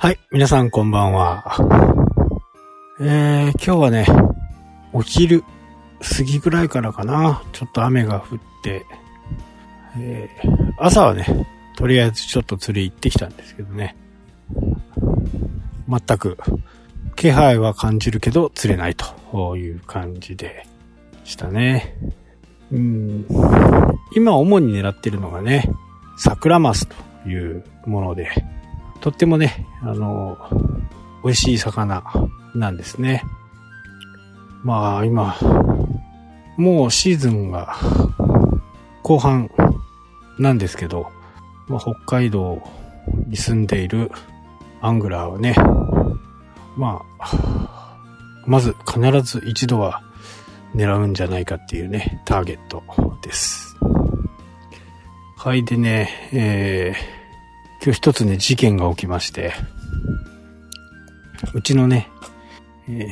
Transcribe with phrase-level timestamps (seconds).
[0.00, 1.56] はい、皆さんこんばんは。
[3.00, 4.06] えー、今日はね、
[4.92, 5.42] お昼
[6.00, 8.86] 過ぎぐらいからかな、ちょっと雨が降って、
[9.98, 11.26] えー、朝はね、
[11.76, 13.96] とりあえずちょっと釣り行ってきたんですけどね、
[15.88, 16.38] 全く
[17.16, 20.64] 気配は感じるけど釣れないという感じで
[21.24, 21.96] したね。
[22.70, 23.26] うん
[24.14, 25.68] 今主に狙ってるのがね、
[26.16, 28.30] 桜マスというもので、
[29.00, 30.38] とってもね、あの、
[31.22, 32.02] 美味しい魚
[32.54, 33.24] なんですね。
[34.62, 35.36] まあ今、
[36.56, 37.76] もうシーズンが
[39.02, 39.50] 後半
[40.38, 41.08] なんですけど、
[41.68, 42.62] まあ、北海道
[43.28, 44.10] に住んでいる
[44.80, 45.54] アングラーはね、
[46.76, 47.96] まあ、
[48.46, 50.02] まず必ず一度は
[50.74, 52.82] 狙うんじゃないかっていうね、ターゲット
[53.22, 53.76] です。
[55.36, 57.17] はい、でね、えー、
[57.80, 59.52] 今日一つね、事件が起きまして、
[61.54, 62.08] うちのね、
[62.88, 63.08] え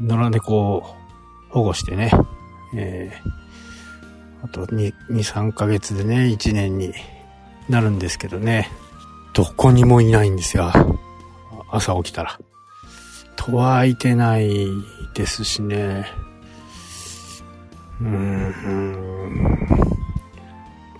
[0.00, 0.96] ー、野良猫を
[1.48, 2.10] 保護してね、
[2.74, 6.92] えー、あと2、2、3ヶ月でね、1年に
[7.68, 8.68] なるんですけどね、
[9.32, 10.70] どこにもいないんですよ。
[11.70, 12.38] 朝起きたら。
[13.36, 14.50] 戸は開いてない
[15.14, 16.06] ですしね。
[18.00, 19.01] うーん。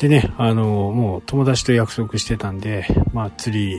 [0.03, 3.79] でね、あの、もう友達と約束してたんで、まあ釣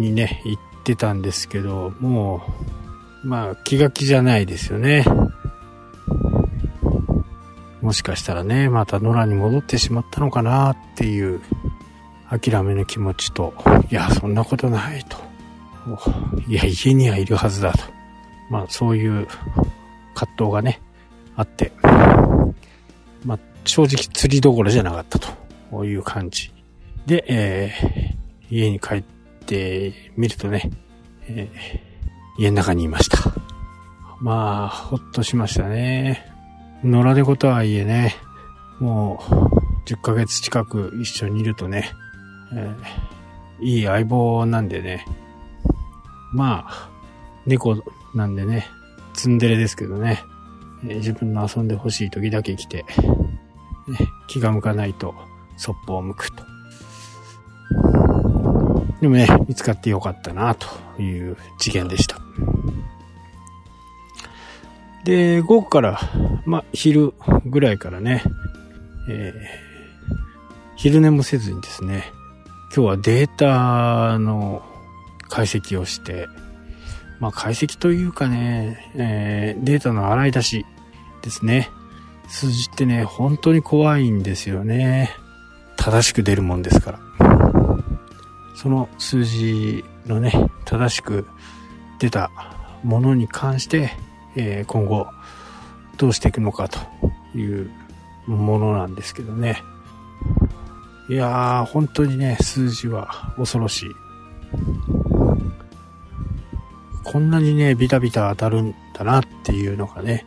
[0.00, 2.42] にね、行ってたんですけど、も
[3.22, 5.04] う、まあ気が気じゃないですよね。
[7.82, 11.40] もしかしたらね、また野良に戻ってしまったのかなっていう
[12.30, 13.54] 諦めの気持ちと、
[13.92, 15.16] いや、そんなことないと。
[16.48, 17.78] いや、家にはいるはずだと。
[18.50, 19.28] まあそういう
[20.16, 20.80] 葛藤がね、
[21.36, 21.70] あって、
[23.24, 25.43] まあ正直釣りどころじゃなかったと
[25.80, 26.52] ういう感じ。
[27.06, 30.70] で、えー、家に帰ってみるとね、
[31.28, 33.18] えー、家の中にいました。
[34.20, 36.24] まあ、ほっとしましたね。
[36.82, 38.14] 野良猫とはいえね、
[38.78, 41.90] もう10ヶ月近く一緒にいるとね、
[42.52, 45.04] えー、いい相棒なんでね、
[46.32, 46.90] まあ、
[47.46, 47.82] 猫
[48.14, 48.66] なんでね、
[49.12, 50.22] ツンデレですけどね、
[50.84, 52.84] えー自分の遊んでほしい時だけ来て、
[53.88, 55.14] ね、気が向かないと、
[55.56, 56.44] そっぽを向くと。
[59.00, 60.66] でもね、見つかってよかったな、と
[61.00, 62.18] いう事件でした。
[65.04, 66.00] で、午後から、
[66.46, 67.12] まあ、昼
[67.44, 68.22] ぐらいからね、
[69.08, 69.74] えー
[70.76, 72.04] 昼寝もせずにですね、
[72.74, 74.62] 今日はデータの
[75.28, 76.26] 解析をして、
[77.20, 80.66] まあ解析というかね、えーデータの洗い出し
[81.22, 81.70] ですね。
[82.28, 85.10] 数字ってね、本当に怖いんですよね。
[85.84, 87.00] 正しく出るもんですから。
[88.56, 90.32] その数字のね、
[90.64, 91.26] 正しく
[91.98, 92.30] 出た
[92.82, 93.90] ものに関して、
[94.34, 95.06] えー今後
[95.98, 96.78] どうしていくのかと
[97.36, 97.70] いう
[98.26, 99.62] ものなんですけどね。
[101.10, 103.90] いやー、本当にね、数字は恐ろしい。
[107.04, 110.24] こんなにね、ビタビタ当たるんだなっていうのがね、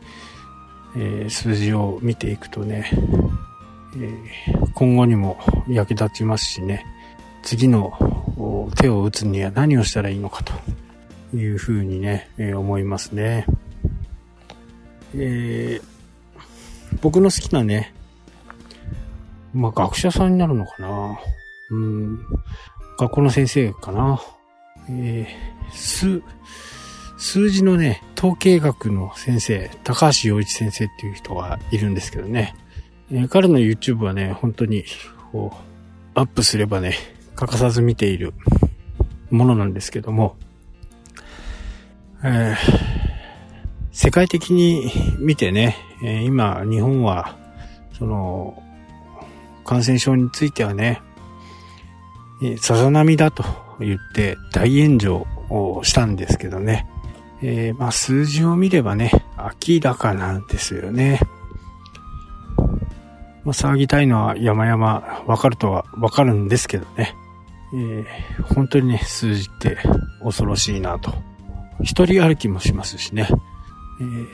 [0.95, 2.91] えー数字を見ていくとね、
[3.95, 6.85] えー今後にも役立ちますしね、
[7.41, 7.87] 次の
[8.37, 10.53] お手を打つには何をしたらいいのかと。
[11.33, 13.45] いうふうにね、えー思いますね。
[15.15, 15.97] えー
[17.01, 17.93] 僕の好きなね、
[19.53, 21.19] まあ学者さんになるのかな。
[21.69, 22.19] うん、
[22.97, 24.21] 学校の先生かな。
[24.89, 26.23] えー数、
[27.17, 32.55] 数字のね、統計学の先生、高橋洋一先生っていう人がいるんですけどね。
[33.11, 34.83] え彼の YouTube はね、本当に、
[35.31, 35.51] こ
[36.15, 36.95] う、アップすればね、
[37.35, 38.33] 欠かさず見ている
[39.29, 40.35] ものなんですけども、
[42.23, 42.97] えー
[43.97, 47.35] 世界的に見てね、え今、日本は、
[47.97, 48.61] その、
[49.65, 51.01] 感染症についてはね、
[52.57, 53.43] さざ波だと
[53.79, 56.87] 言って大炎上をしたんですけどね。
[57.41, 61.19] えーまあ数字を見ればね、明らかなんですよね。
[63.47, 67.15] まあ騒ぎたいのは山々わかるとはわかるんですけどね。
[67.73, 68.05] えー
[68.53, 69.77] 本当にね、数字って
[70.21, 71.13] 恐ろしいなと。
[71.81, 73.29] 一人歩きもしますしね。
[74.01, 74.27] えー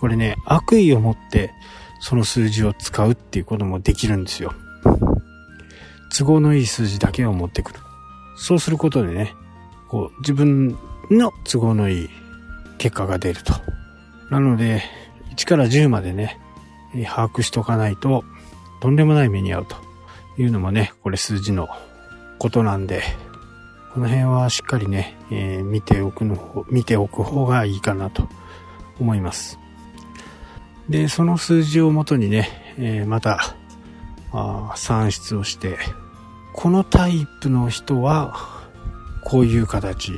[0.00, 1.52] これね、悪意を持って
[2.00, 4.52] その数字を使うっていうこともできるんですよ。
[6.16, 7.78] 都合のいい数字だけを持ってくる。
[8.36, 9.34] そうすることでね、
[9.88, 10.76] こう、自分
[11.12, 12.10] の都合のいい
[12.78, 13.52] 結果が出ると。
[14.30, 14.82] なので、
[15.36, 16.40] 1から10までね、
[16.92, 18.24] 把握しておかないと、
[18.80, 19.76] とんでもない目に遭うと
[20.40, 21.68] いうのもね、これ数字の
[22.38, 23.02] ことなんで、
[23.94, 28.28] その辺はしっかりね、えー、見ておくの、見ておく方がいいかなと
[29.00, 29.58] 思います。
[30.88, 32.48] で、その数字をもとにね、
[32.78, 33.56] えー、また、
[34.30, 35.78] あ算出をして、
[36.52, 38.36] このタイプの人は、
[39.24, 40.12] こういう形。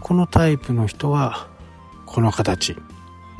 [0.00, 1.48] このタイプの人は、
[2.06, 2.76] この形。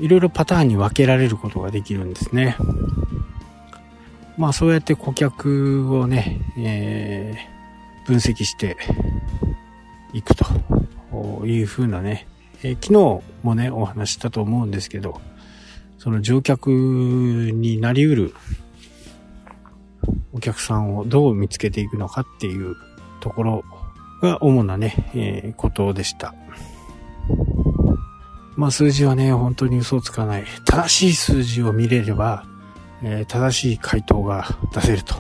[0.03, 2.57] いろいろパターンに分けられることができるんですね。
[4.37, 8.77] まあそうやって顧客をね、えー、分析して
[10.13, 12.27] いくというふうなね、
[12.65, 15.21] えー、昨日もね、お話したと思うんですけど、
[15.99, 18.35] その乗客になりうる
[20.33, 22.75] お客さんをどう見つけていくのかっていう
[23.21, 23.65] ところ
[24.21, 26.35] が主なね、えー、ことでした。
[28.57, 30.45] まあ数字はね、本当に嘘をつかない。
[30.65, 32.45] 正しい数字を見れれば、
[33.03, 35.15] えー、正しい回答が出せると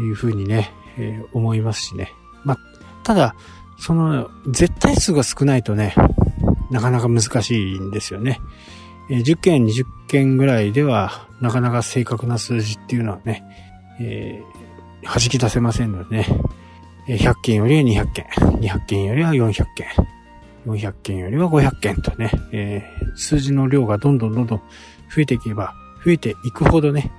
[0.00, 2.12] いうふうにね、えー、思いますしね。
[2.44, 2.58] まあ、
[3.02, 3.34] ただ、
[3.78, 5.94] その絶対数が少ないとね、
[6.70, 8.40] なかなか難しいんですよね。
[9.10, 13.42] えー、10件、20件ぐらいでは、なかなか正確な数字っていうのはね、
[14.00, 16.26] えー、弾き出せませんのでね、
[17.08, 18.26] 100件よりは200件、
[18.60, 19.86] 200件よりは400件、
[20.66, 24.58] 400件よりは500件とね、えー、数字の量がどんどんどんどん
[25.14, 25.74] 増えていけば、
[26.04, 27.10] 増えていくほどね、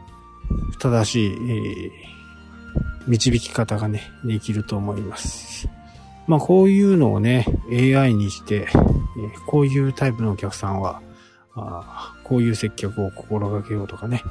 [0.79, 1.91] 正しい、えー、
[3.07, 5.67] 導き方がね、できると思います。
[6.27, 8.67] まあこういうのをね、AI にして、
[9.47, 11.01] こういうタイプのお客さんは、
[11.55, 14.23] あこういう接客を心がけようとかね、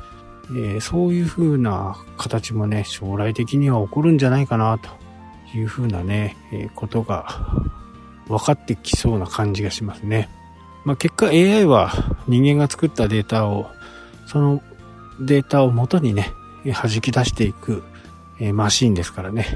[0.51, 4.89] えー、そういう風な形もね、将来的には起こるんじゃないかな、と
[5.57, 7.27] いう風なね、えー、ことが
[8.31, 10.29] 分かってきそうな感じがしますね。
[10.85, 11.93] まあ、結果 AI は
[12.29, 13.67] 人間が作ったデータを、
[14.27, 14.63] その
[15.21, 16.33] データを元にね、
[16.65, 17.83] 弾き出していく、
[18.39, 19.47] え、マシンですからね。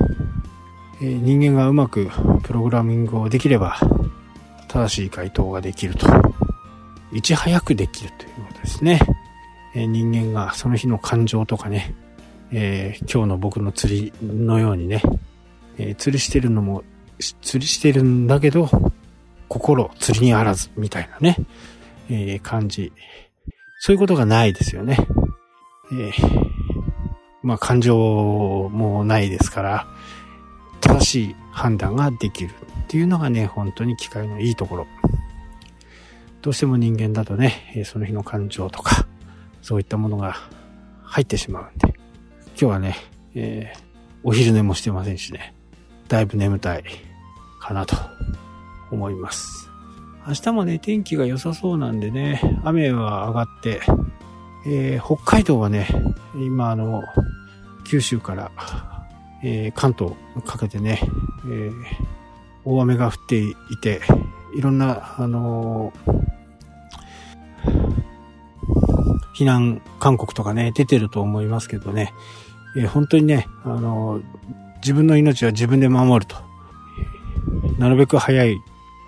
[1.01, 2.11] え、人間がうまく
[2.43, 3.79] プログラミングをできれば、
[4.69, 6.07] 正しい回答ができると。
[7.13, 9.01] いち早くできるということですね。
[9.75, 11.95] え、人間がその日の感情とかね、
[12.53, 15.01] え今日の僕の釣りのようにね、
[15.79, 16.83] え釣りしてるのも
[17.19, 18.69] 釣りしてるんだけど、
[19.49, 21.37] 心、釣りにあらず、みたいなね、
[22.09, 22.93] えー、感じ。
[23.79, 24.97] そういうことがないですよね。
[25.93, 26.13] えー、
[27.43, 27.97] まあ、感情
[28.73, 29.87] もないですから、
[30.81, 34.87] 正しい判断ができるっていうのがね、本当に機械のいいところ。
[36.43, 39.07] どうしても人間だとね、その日の感情とか、
[39.63, 40.37] そういったものが
[41.03, 41.95] 入ってしまうんで、
[42.49, 42.97] 今日はね、
[43.35, 43.81] えー、
[44.23, 45.55] お昼寝もしてませんしね、
[46.09, 46.85] だいぶ眠たい
[47.61, 47.97] かなと
[48.91, 49.71] 思います。
[50.27, 53.83] 明日もね、天気が良さそうなんでね、雨は上がって、
[54.67, 55.87] えー、北海道はね、
[56.35, 57.03] 今あの、
[57.87, 58.51] 九州から、
[59.43, 60.15] えー、関東
[60.45, 61.73] かけてね、えー、
[62.65, 64.01] 大雨が降っていて、
[64.57, 65.93] いろんな、あの
[69.37, 72.15] 避難勧告とかね、出てると思いますけどね、
[72.77, 74.23] えー、本当にね、あの
[74.85, 76.37] 自分の命は自分で守ると。
[77.79, 78.59] なるべく早い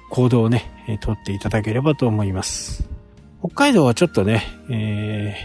[0.09, 2.89] 行動をね、取っていただければと思います。
[3.41, 5.37] 北海道はちょっとね、え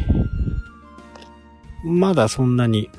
[1.84, 2.90] ー、まだそんなに、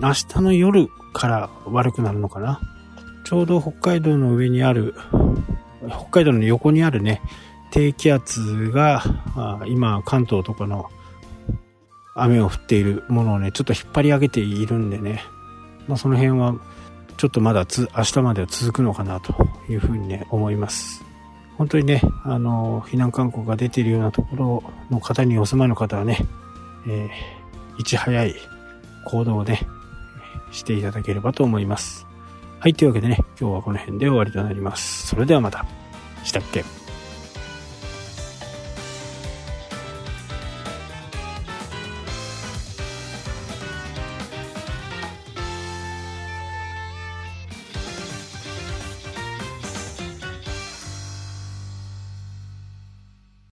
[0.00, 2.60] 明日の夜から悪くなるのかな。
[3.24, 4.94] ちょうど北海道の上にある、
[5.88, 7.20] 北海道の横にあるね、
[7.72, 9.02] 低気圧が、
[9.66, 10.88] 今関東とかの
[12.14, 15.24] 雨を降っているものをね、ちょっと引っ張り上げているんでね、
[15.88, 16.54] まあ、その辺は
[17.16, 19.34] ちょっとまだつ明日までは続くのかなと
[19.68, 21.04] いうふうにね思います。
[21.56, 26.18] 本当にねあの避難勧告が出ているようなところの方にお住まいの方はね、
[26.86, 28.34] えー、いち早い
[29.06, 29.66] 行動をね
[30.52, 32.06] していただければと思います。
[32.60, 35.06] はいというわけでね今日はこの辺で終わりとなります。
[35.06, 35.64] それではまた。
[36.24, 36.64] したっけ